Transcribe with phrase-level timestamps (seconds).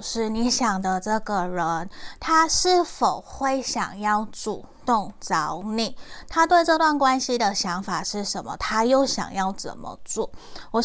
[0.00, 5.96] 是你想的这个人，他是否会想要主动找你？
[6.28, 8.56] 他对这段关系的想法是什么？
[8.56, 10.30] 他又想要怎么做？
[10.70, 10.82] 我。